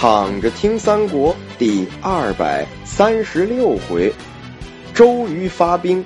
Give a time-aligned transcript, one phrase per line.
[0.00, 4.10] 躺着听三国第二百三十六回，
[4.94, 6.02] 周瑜发兵。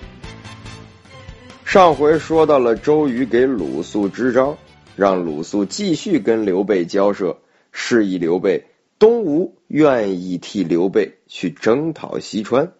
[1.64, 4.58] 上回说到了周瑜给鲁肃支招，
[4.96, 7.38] 让鲁肃继续跟刘备交涉，
[7.70, 8.66] 示意刘备
[8.98, 12.72] 东吴愿意替刘备去征讨西川。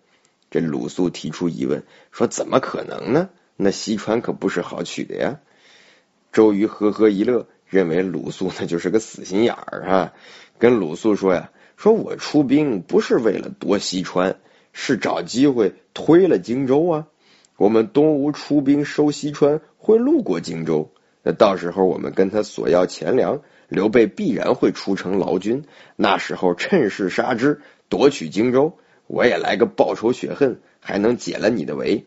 [0.50, 3.28] 这鲁肃提出疑问，说怎么可能呢？
[3.56, 5.38] 那西川可不是好取的呀。
[6.32, 10.12] 周瑜呵呵一乐，认为鲁肃那就是个死心眼儿啊。
[10.58, 14.36] 跟鲁肃说呀，说我出兵不是为了夺西川，
[14.72, 17.06] 是找机会推了荆州啊。
[17.56, 20.92] 我们东吴出兵收西川，会路过荆州，
[21.24, 25.64] 那到时候我们跟他索要钱粮，刘备必然会出城劳军，
[25.96, 32.06] 那时候趁势杀之，夺取荆州，我也来个报仇雪恨，还能解了你的围。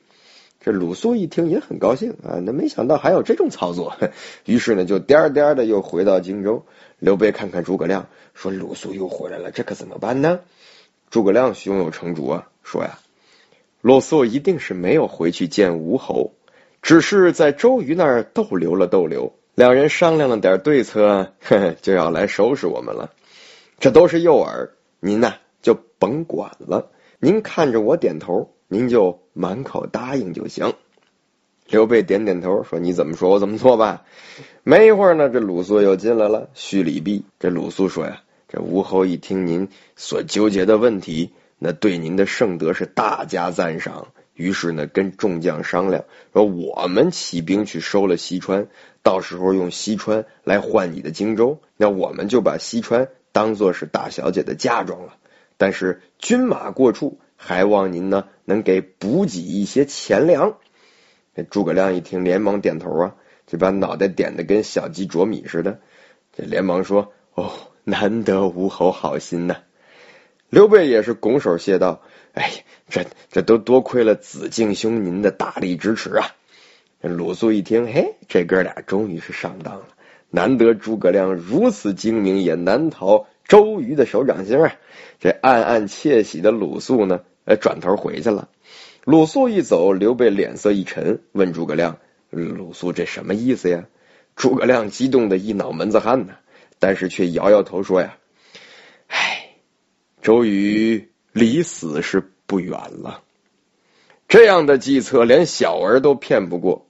[0.68, 3.96] 这鲁肃一听也很高兴啊，那没想到还有这种操作，
[4.44, 6.66] 于是呢就颠颠的又回到荆州。
[7.00, 10.42] 刘备看看诸葛亮，说：“鲁肃又回来了，这可怎么办呢？”
[11.10, 13.00] 诸葛亮胸有成竹啊，说：“呀，
[13.80, 16.34] 鲁肃一定是没有回去见吴侯，
[16.82, 23.14] 只是在周瑜那儿逗留了逗留，两人商量了点对策，呵呵，就要来收拾我们了。
[23.80, 26.90] 这都是诱饵，您呐就甭管了，
[27.20, 30.74] 您看着我点头，您就满口答应就行。”
[31.70, 34.06] 刘备点点头，说：“你怎么说，我怎么做吧。”
[34.64, 37.26] 没一会儿呢，这鲁肃又进来了，叙礼毕。
[37.40, 44.08] 这鲁肃说：“呀，这吴侯一听您所纠结的问题，那对您的圣德是大加赞赏。
[44.34, 48.68] 于是呢，跟众将商量，说我们起兵去收了西川，
[49.04, 55.16] 到时候用西川来换你的荆州，那我们就把西川当做是大小姐的嫁妆了。
[55.58, 60.58] 但是军马过处，还望您呢能给补给一些钱粮。”
[61.34, 65.80] 这诸葛亮一听，连忙点头啊，就把脑袋点的跟小鸡啄米似的。
[66.36, 67.54] 这连忙说：“哦，
[67.84, 69.58] 难得吴侯好心呐。”
[70.50, 72.02] 刘备也是拱手谢道
[72.34, 76.28] ：“哎，这这都多亏了子敬兄您的大力支持啊！”
[77.02, 79.88] 鲁肃一听，嘿，这哥俩终于是上当了。
[80.30, 84.76] 难得诸葛亮如此精明，也难逃周瑜的手掌心啊！
[85.20, 88.50] 这暗暗窃喜的鲁肃呢，呃，转头回去了。
[89.06, 92.00] 鲁肃一走，刘备脸色一沉，问诸葛亮
[92.30, 93.86] ：“鲁肃这什么意思呀？”
[94.36, 96.34] 诸葛亮激动的一脑门子汗呢，
[96.78, 98.18] 但是却摇摇头说：“呀，
[99.08, 99.56] 唉，
[100.22, 103.24] 周瑜离死是不远了。
[104.28, 106.86] 这样的计策，连小儿都骗不过。”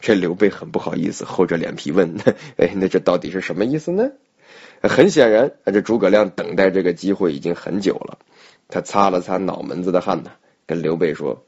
[0.00, 2.16] 这刘备很不好意思，厚着脸皮问
[2.56, 4.10] ：“哎，那这到底是什么意思呢？”
[4.88, 8.18] 很显然，这诸葛亮等待这个机会已经很久了。
[8.68, 10.32] 他擦了擦脑门子的汗呢。
[10.64, 11.44] 跟刘备说，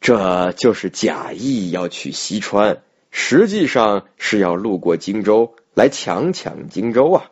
[0.00, 7.30] 这就是假意要去西川，实际上是要路过荆州来强抢荆州啊！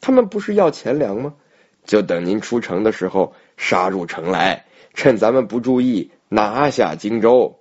[0.00, 1.34] 他们不是要钱粮吗？
[1.84, 7.58] 就等您出城的时候杀入城来，趁咱们不注意拿下荆州。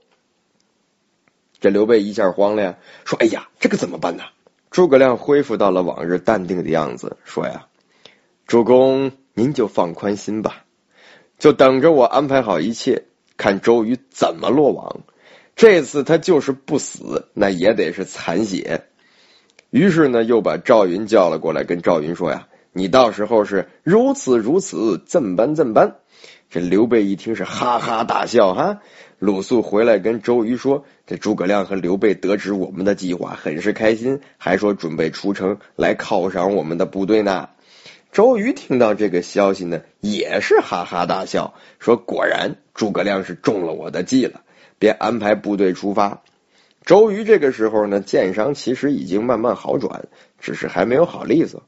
[1.62, 4.24] 这刘备一下慌了呀，说：“哎呀，这个怎么办呢？”
[4.76, 7.68] 诸葛亮恢复到了往日淡定的样子，说：“呀，
[8.46, 10.66] 主公您就放宽心吧。”
[11.40, 13.06] 就等着我安排好一切，
[13.38, 15.00] 看周瑜怎么落网。
[15.56, 18.84] 这次他就是不死，那也得是残血。
[19.70, 25.96] 于是呢，又把赵云叫了过来，跟赵云说呀：“你到时候是如此如此，怎般怎般。”
[26.50, 28.80] 这刘备一听是哈哈大笑哈。
[29.20, 37.50] 鲁肃回来跟周瑜说：“这诸葛亮和刘备得知我们的计划，很是开心，还说准备出城来犒赏我们的部队呢。”
[38.12, 44.42] 周瑜听到这个消息呢，也是哈哈大笑，说：“果然诸葛亮是中了我的计了，
[44.80, 46.22] 便安排部队出发。”
[46.86, 50.06] 周瑜这个时候呢，箭伤其实已经慢慢好转，
[50.40, 51.64] 只是还没有好利索。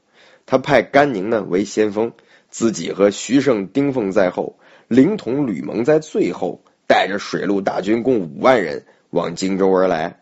[0.46, 2.12] 他派甘宁呢为先锋，
[2.48, 10.20] 自己和徐盛、丁奉在后，灵统、吕蒙在最后，带着水陆大军共五万人往荆州而来。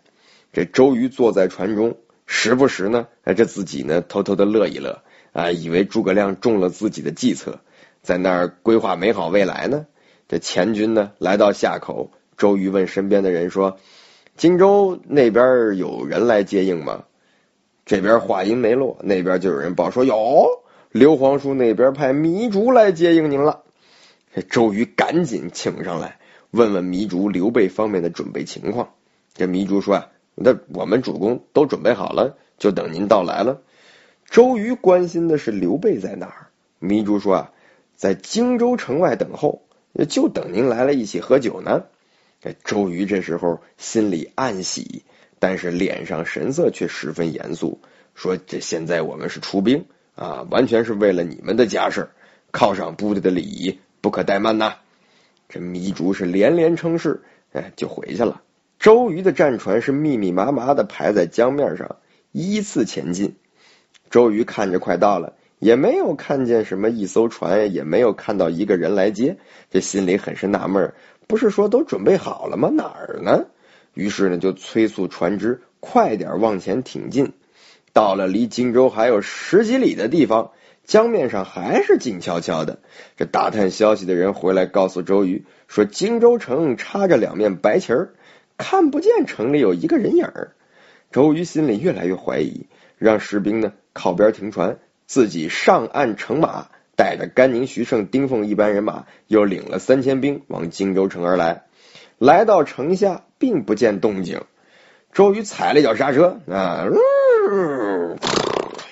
[0.53, 1.97] 这周瑜坐在船中，
[2.27, 3.07] 时不时呢，
[3.37, 5.03] 这自己呢偷偷的乐一乐。
[5.33, 7.61] 啊，以为诸葛亮中了自己的计策，
[8.01, 9.87] 在那儿规划美好未来呢。
[10.29, 13.77] 这前军呢来到夏口，周瑜问身边的人说
[14.39, 17.05] ：“荆州那边有人来接应吗？”
[17.85, 23.63] 这边话音没落，那边就有人报说：“有，刘皇叔那边派糜竺来接应您了。”
[24.43, 26.19] 周瑜赶紧请上来，
[26.51, 28.95] 问问糜竺、刘备方面的准备情况。
[29.35, 33.63] 这糜竺说：“啊，那我们主公都准备好了，就等您到来了。”
[34.29, 36.47] 周瑜关心的是刘备在哪儿。
[36.81, 37.53] 糜竺说啊，
[37.95, 39.63] 在荆州城外等候，
[40.09, 41.85] 就等您来了一起喝酒呢。
[42.41, 45.05] 这周瑜这时候心里暗喜，
[45.39, 47.81] 但是脸上神色却十分严肃，
[48.15, 52.11] 说：“这现在我们是出兵，啊，完全是为了你们的家事，
[52.53, 54.77] 犒赏部队的礼仪，不可怠慢呐。
[55.49, 57.23] 这糜竺是连连称是，
[57.53, 58.41] 哎，就回去了。
[58.79, 61.97] 周瑜的战船是密密麻麻的排在江面上，
[62.31, 63.35] 依次前进。
[64.09, 69.39] 周瑜看着快到了，也没有看见什么一艘船，也没有看到一个人来接，
[69.73, 70.95] 这心里很是纳闷
[71.27, 72.69] 不是说都准备好了吗？
[72.69, 73.47] 哪儿呢？
[73.93, 77.33] 于是呢，就催促船只快点往前挺进。
[77.93, 80.53] 到了离荆州还有十几里的地方，
[80.87, 82.79] 江面上还是静悄悄的。
[83.17, 88.15] 这打探消息的人回来告诉周瑜说，荆州城插着两面白旗儿。
[88.59, 90.53] 看不见城里有一个人影儿，
[91.13, 92.67] 周瑜心里越来越怀疑，
[92.97, 101.65] 让士兵呢靠边停船，自己上岸乘马，带着甘宁、徐盛、丁奉一班人马，又领了三千兵往荆州城而来。
[102.17, 104.41] 来到城下，并不见动静，
[105.13, 106.87] 周瑜踩了一脚刹车啊，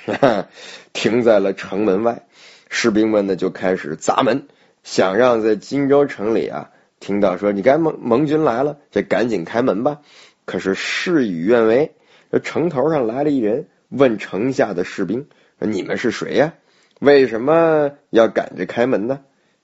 [0.93, 2.27] 停在了城门外。
[2.69, 4.47] 士兵们呢就开始砸门，
[4.83, 6.71] 想让在荆州城里啊。
[7.01, 10.01] 听到说你该盟盟军来了，这赶紧开门吧。
[10.45, 11.95] 可是事与愿违，
[12.33, 15.27] 这城头上来了一人，问城下的士兵
[15.59, 16.55] ：“你们是谁呀？
[17.01, 19.21] 为什么要赶着开门呢？”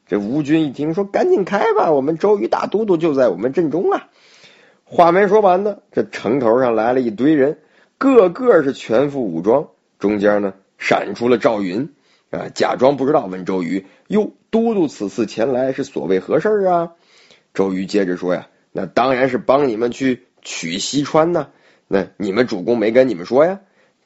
[0.06, 4.08] 这吴军一听说：“赶紧开吧，我们周瑜大都督就在我们阵中啊！”
[4.84, 7.58] 话没说完呢，这城头上来了一堆人，
[7.96, 9.68] 个个是全副武装，
[10.00, 11.90] 中间呢闪出了赵云
[12.30, 16.92] 啊，假装不知道问周瑜：“哟，都督此次前来是所谓何事啊？”
[17.54, 21.48] 周瑜接着说呀：“那当然是帮你们去取西川呢。
[21.86, 23.60] 那你们主公没跟你们说呀？”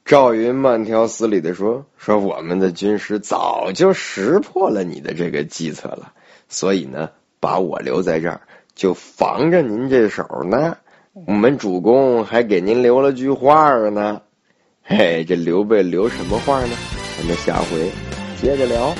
[0.05, 6.13] 赵云慢条斯理的说：“说我们的军师早就识破了你的这个计策了，
[6.49, 7.11] 所以呢，
[7.41, 8.43] 把我留在这儿，
[8.75, 10.77] 就防着您这手呢。
[11.13, 14.21] 我们主公还给您留了句话呢。
[14.87, 16.77] 嘿，这刘备留什么话呢？
[17.17, 17.91] 咱们下回
[18.41, 18.95] 接着聊。”